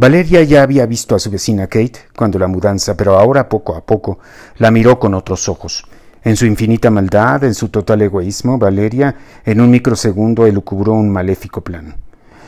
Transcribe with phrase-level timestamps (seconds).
[0.00, 3.84] Valeria ya había visto a su vecina Kate cuando la mudanza, pero ahora poco a
[3.84, 4.18] poco
[4.56, 5.84] la miró con otros ojos.
[6.24, 11.60] En su infinita maldad, en su total egoísmo, Valeria en un microsegundo elucubró un maléfico
[11.60, 11.96] plan.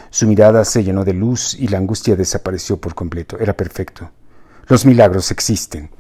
[0.09, 3.37] Su mirada se llenó de luz y la angustia desapareció por completo.
[3.39, 4.11] Era perfecto.
[4.67, 5.91] Los milagros existen.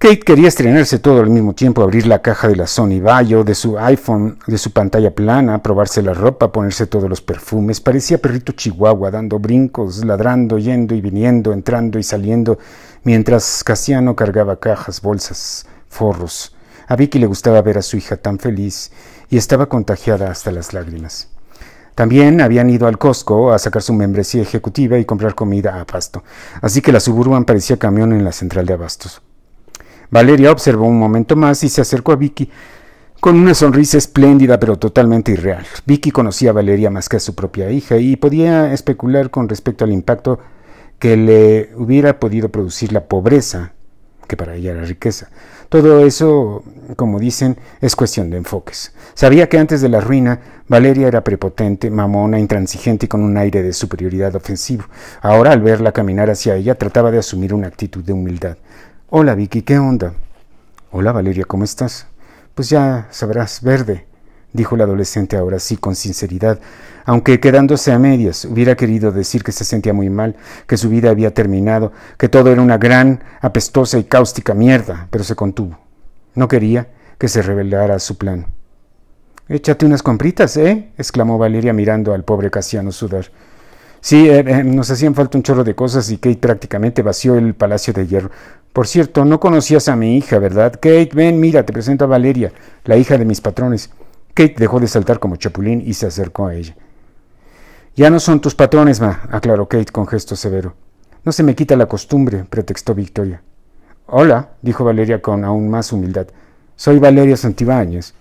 [0.00, 3.54] Kate quería estrenarse todo al mismo tiempo, abrir la caja de la Sony Vaio, de
[3.54, 7.82] su iPhone, de su pantalla plana, probarse la ropa, ponerse todos los perfumes.
[7.82, 12.58] Parecía perrito chihuahua, dando brincos, ladrando, yendo y viniendo, entrando y saliendo,
[13.04, 16.56] mientras Casiano cargaba cajas, bolsas, forros.
[16.88, 18.92] A Vicky le gustaba ver a su hija tan feliz
[19.28, 21.28] y estaba contagiada hasta las lágrimas.
[21.94, 26.24] También habían ido al Costco a sacar su membresía ejecutiva y comprar comida a pasto,
[26.62, 29.20] así que la Suburban parecía camión en la central de abastos.
[30.10, 32.50] Valeria observó un momento más y se acercó a Vicky
[33.20, 35.64] con una sonrisa espléndida pero totalmente irreal.
[35.86, 39.84] Vicky conocía a Valeria más que a su propia hija y podía especular con respecto
[39.84, 40.40] al impacto
[40.98, 43.72] que le hubiera podido producir la pobreza,
[44.26, 45.28] que para ella era riqueza.
[45.68, 46.64] Todo eso,
[46.96, 48.92] como dicen, es cuestión de enfoques.
[49.14, 53.62] Sabía que antes de la ruina, Valeria era prepotente, mamona, intransigente y con un aire
[53.62, 54.84] de superioridad ofensivo.
[55.22, 58.56] Ahora, al verla caminar hacia ella, trataba de asumir una actitud de humildad.
[59.12, 60.14] Hola Vicky, ¿qué onda?
[60.92, 62.06] Hola Valeria, ¿cómo estás?
[62.54, 64.06] Pues ya sabrás, verde,
[64.52, 66.60] dijo la adolescente ahora sí con sinceridad,
[67.04, 70.36] aunque quedándose a medias, hubiera querido decir que se sentía muy mal,
[70.68, 75.24] que su vida había terminado, que todo era una gran, apestosa y cáustica mierda, pero
[75.24, 75.76] se contuvo.
[76.36, 76.86] No quería
[77.18, 78.46] que se revelara su plan.
[79.48, 80.92] Échate unas compritas, ¿eh?
[80.96, 83.26] exclamó Valeria mirando al pobre Casiano sudar.
[84.00, 84.30] Sí,
[84.64, 88.30] nos hacían falta un chorro de cosas y Kate prácticamente vació el palacio de hierro.
[88.72, 90.72] Por cierto, no conocías a mi hija, ¿verdad?
[90.72, 92.52] Kate, ven, mira, te presento a Valeria,
[92.84, 93.90] la hija de mis patrones.
[94.32, 96.76] Kate dejó de saltar como chapulín y se acercó a ella.
[97.96, 100.74] Ya no son tus patrones, ma, aclaró Kate con gesto severo.
[101.24, 103.42] No se me quita la costumbre, pretextó Victoria.
[104.06, 106.28] Hola, dijo Valeria con aún más humildad.
[106.76, 108.14] Soy Valeria Santibáñez.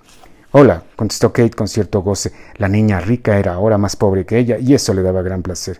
[0.52, 2.32] Hola, contestó Kate con cierto goce.
[2.56, 5.80] La niña rica era ahora más pobre que ella, y eso le daba gran placer.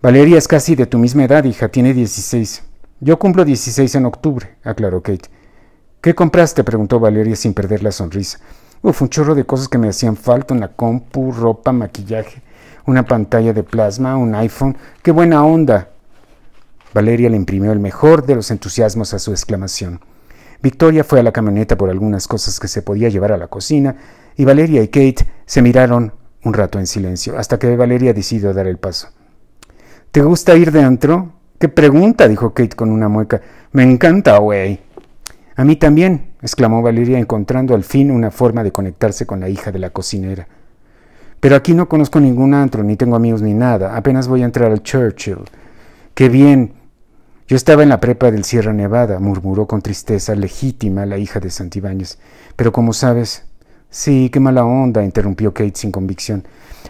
[0.00, 2.62] Valeria es casi de tu misma edad, hija, tiene dieciséis.
[3.00, 5.28] Yo cumplo dieciséis en octubre, aclaró Kate.
[6.00, 6.62] ¿Qué compraste?
[6.62, 8.38] preguntó Valeria sin perder la sonrisa.
[8.80, 12.42] Uf, un chorro de cosas que me hacían falta, una compu, ropa, maquillaje,
[12.86, 14.76] una pantalla de plasma, un iPhone.
[15.02, 15.88] ¡Qué buena onda!
[16.94, 20.00] Valeria le imprimió el mejor de los entusiasmos a su exclamación.
[20.62, 23.96] Victoria fue a la camioneta por algunas cosas que se podía llevar a la cocina,
[24.36, 26.12] y Valeria y Kate se miraron
[26.44, 29.08] un rato en silencio, hasta que Valeria decidió dar el paso.
[30.10, 31.32] ¿Te gusta ir de antro?
[31.58, 32.26] ¿Qué pregunta?
[32.26, 33.40] dijo Kate con una mueca.
[33.72, 34.80] Me encanta, güey.
[35.56, 39.70] A mí también, exclamó Valeria, encontrando al fin una forma de conectarse con la hija
[39.70, 40.48] de la cocinera.
[41.38, 43.96] Pero aquí no conozco ningún antro, ni tengo amigos ni nada.
[43.96, 45.38] Apenas voy a entrar al Churchill.
[46.14, 46.74] Qué bien,
[47.50, 51.50] yo estaba en la prepa del Sierra Nevada, murmuró con tristeza legítima la hija de
[51.50, 52.16] Santibáñez.
[52.54, 53.42] Pero como sabes.
[53.90, 56.44] Sí, qué mala onda, interrumpió Kate sin convicción.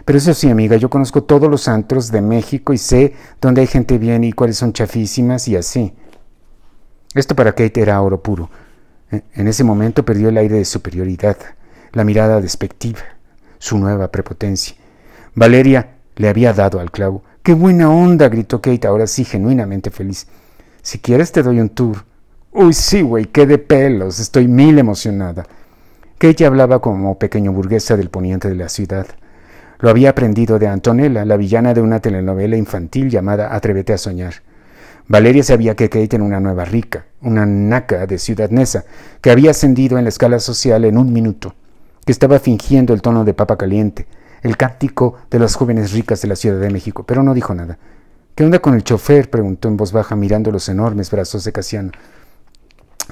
[0.05, 3.69] Pero eso sí, amiga, yo conozco todos los antros de México y sé dónde hay
[3.69, 5.95] gente bien y cuáles son chafísimas y así.
[7.15, 8.51] Esto para Kate era oro puro.
[9.11, 11.39] En ese momento perdió el aire de superioridad,
[11.93, 13.01] la mirada despectiva,
[13.59, 14.77] su nueva prepotencia.
[15.35, 17.23] Valeria le había dado al clavo.
[17.43, 18.29] ¡Qué buena onda!
[18.29, 20.27] gritó Kate, ahora sí genuinamente feliz.
[20.91, 21.99] Si quieres te doy un tour.
[22.51, 24.19] Uy, sí, güey, qué de pelos.
[24.19, 25.47] Estoy mil emocionada.
[26.19, 29.07] Kate hablaba como pequeño burguesa del poniente de la ciudad.
[29.79, 34.43] Lo había aprendido de Antonella, la villana de una telenovela infantil llamada Atrévete a soñar.
[35.07, 38.83] Valeria sabía que Kate era una nueva rica, una naca de Ciudad Neza,
[39.21, 41.55] que había ascendido en la escala social en un minuto,
[42.05, 44.09] que estaba fingiendo el tono de papa caliente,
[44.43, 47.79] el cántico de las jóvenes ricas de la Ciudad de México, pero no dijo nada.
[48.41, 49.29] ¿Qué onda con el chofer?
[49.29, 51.93] preguntó en voz baja mirando los enormes brazos de Casiano.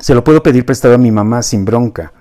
[0.00, 2.14] Se lo puedo pedir prestado a mi mamá sin bronca.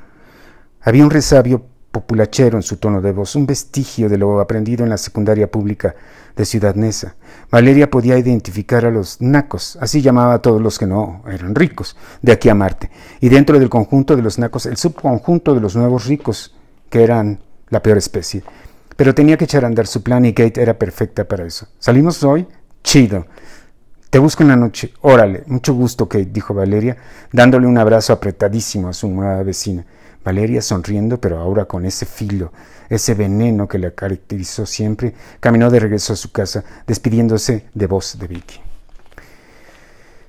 [0.82, 4.90] Había un resabio populachero en su tono de voz, un vestigio de lo aprendido en
[4.90, 5.96] la secundaria pública
[6.36, 7.16] de Ciudad Neza.
[7.50, 11.96] Valeria podía identificar a los nacos, así llamaba a todos los que no eran ricos,
[12.22, 12.92] de aquí a Marte,
[13.22, 16.58] y dentro del conjunto de los nacos, el subconjunto de los nuevos ricos,
[16.90, 17.40] que eran
[17.70, 18.44] la peor especie.
[18.98, 21.70] Pero tenía que echar a andar su plan y Kate era perfecta para eso.
[21.80, 22.46] ¿Salimos hoy?
[22.88, 23.26] Chido.
[24.10, 24.94] Te busco en la noche.
[25.02, 26.96] Órale, mucho gusto, Kate, dijo Valeria,
[27.34, 29.86] dándole un abrazo apretadísimo a su nueva vecina.
[30.24, 32.54] Valeria, sonriendo, pero ahora con ese filo,
[32.88, 38.18] ese veneno que la caracterizó siempre, caminó de regreso a su casa, despidiéndose de voz
[38.18, 38.62] de Vicky.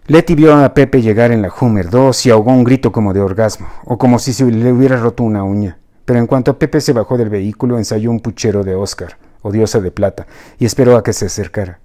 [0.08, 3.20] Letty vio a Pepe llegar en la Hummer 2 y ahogó un grito como de
[3.20, 5.78] orgasmo, o como si se le hubiera roto una uña.
[6.05, 9.78] Pero en cuanto Pepe se bajó del vehículo, ensayó un puchero de Oscar, o diosa
[9.78, 10.26] de plata,
[10.58, 11.78] y esperó a que se acercara.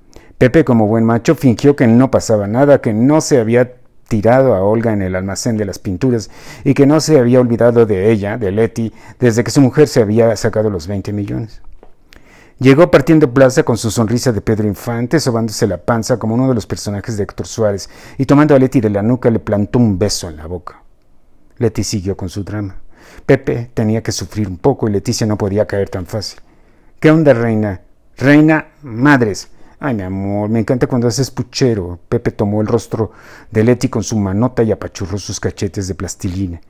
[0.43, 3.75] Pepe, como buen macho, fingió que no pasaba nada, que no se había
[4.09, 6.29] tirado a Olga en el almacén de las pinturas
[6.65, 8.91] y que no se había olvidado de ella, de Leti,
[9.21, 11.61] desde que su mujer se había sacado los 20 millones.
[12.59, 16.55] Llegó partiendo plaza con su sonrisa de Pedro Infante, sobándose la panza como uno de
[16.55, 19.97] los personajes de Héctor Suárez, y tomando a Leti de la nuca le plantó un
[19.97, 20.83] beso en la boca.
[21.57, 22.81] Leti siguió con su drama.
[23.25, 26.41] Pepe tenía que sufrir un poco y Leticia no podía caer tan fácil.
[26.99, 27.79] ¿Qué onda, reina?
[28.17, 29.52] Reina, madres.
[29.85, 31.99] Ay, mi amor, me encanta cuando haces puchero.
[32.07, 33.11] Pepe tomó el rostro
[33.51, 36.61] de Leti con su manota y apachurró sus cachetes de plastilina.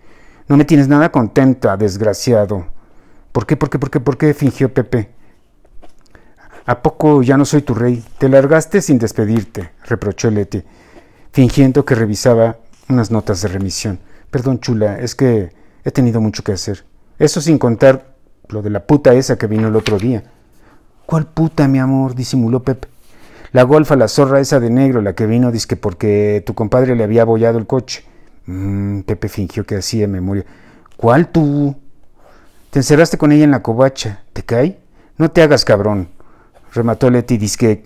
[0.47, 2.65] No me tienes nada contenta, desgraciado.
[3.31, 4.33] ¿Por qué, por qué, por qué, por qué?
[4.33, 5.11] fingió Pepe.
[6.65, 8.03] ¿A poco ya no soy tu rey?
[8.17, 10.63] Te largaste sin despedirte, reprochó Leti,
[11.31, 12.57] fingiendo que revisaba
[12.89, 13.99] unas notas de remisión.
[14.31, 16.83] Perdón, chula, es que he tenido mucho que hacer.
[17.19, 18.15] Eso sin contar
[18.47, 20.23] lo de la puta esa que vino el otro día.
[21.05, 22.15] ¿Cuál puta, mi amor?
[22.15, 22.87] disimuló Pepe.
[23.53, 26.95] La golfa, la zorra esa de negro, la que vino, dice que porque tu compadre
[26.95, 28.03] le había abollado el coche.
[28.47, 30.43] Mm, Pepe fingió que hacía memoria.
[30.97, 31.75] ¿Cuál tú?
[32.71, 34.23] Te encerraste con ella en la covacha.
[34.33, 34.79] ¿Te cae?
[35.17, 36.09] No te hagas cabrón.
[36.73, 37.83] Remató Leti, disque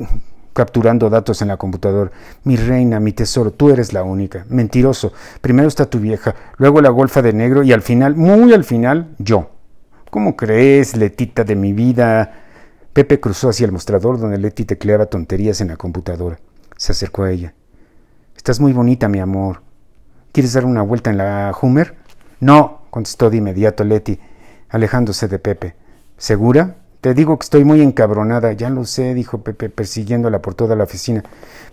[0.53, 2.11] capturando datos en la computadora.
[2.45, 4.45] Mi reina, mi tesoro, tú eres la única.
[4.49, 5.11] Mentiroso.
[5.41, 9.13] Primero está tu vieja, luego la golfa de negro y al final, muy al final,
[9.19, 9.51] yo.
[10.09, 12.46] ¿Cómo crees, Letita de mi vida?
[12.97, 16.39] Pepe cruzó hacia el mostrador donde Leti tecleaba tonterías en la computadora.
[16.77, 17.53] Se acercó a ella.
[18.35, 19.61] Estás muy bonita, mi amor.
[20.31, 21.93] ¿Quieres dar una vuelta en la Hummer?
[22.39, 24.19] No, contestó de inmediato Leti,
[24.69, 25.75] alejándose de Pepe.
[26.17, 26.77] ¿Segura?
[26.99, 28.53] Te digo que estoy muy encabronada.
[28.53, 31.23] Ya lo sé, dijo Pepe, persiguiéndola por toda la oficina.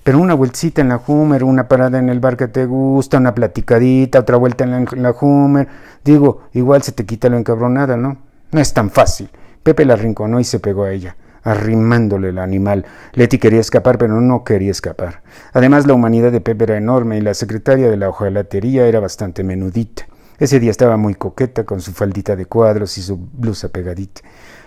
[0.02, 3.34] Pero una vueltecita en la Hummer, una parada en el bar que te gusta, una
[3.34, 5.68] platicadita, otra vuelta en la, en la Hummer.
[6.04, 8.18] Digo, igual se te quita lo encabronada, ¿no?
[8.52, 9.30] No es tan fácil.
[9.64, 12.84] Pepe la arrinconó y se pegó a ella, arrimándole el animal.
[13.14, 15.22] Leti quería escapar, pero no quería escapar.
[15.54, 19.42] Además, la humanidad de Pepe era enorme y la secretaria de la hojalatería era bastante
[19.42, 20.06] menudita.
[20.38, 24.20] Ese día estaba muy coqueta, con su faldita de cuadros y su blusa pegadita.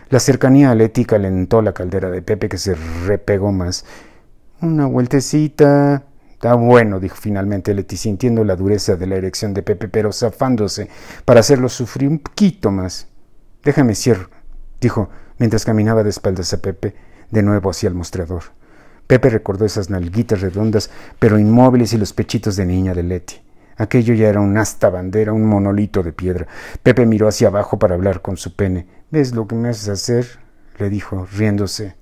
[0.09, 3.85] La cercanía a Leti calentó la caldera de Pepe, que se repegó más.
[4.61, 6.05] Una vueltecita.
[6.33, 10.89] Está bueno, dijo finalmente Leti, sintiendo la dureza de la erección de Pepe, pero zafándose
[11.23, 13.07] para hacerlo sufrir un poquito más.
[13.63, 14.36] Déjame cierro
[14.81, 16.95] dijo mientras caminaba de espaldas a Pepe
[17.31, 18.43] de nuevo hacia el mostrador.
[19.07, 20.89] Pepe recordó esas nalguitas redondas
[21.19, 23.41] pero inmóviles y los pechitos de niña de Leti.
[23.77, 26.47] Aquello ya era un asta bandera, un monolito de piedra.
[26.81, 28.87] Pepe miró hacia abajo para hablar con su pene.
[29.11, 30.39] ¿Ves lo que me haces hacer?
[30.79, 31.95] le dijo, riéndose.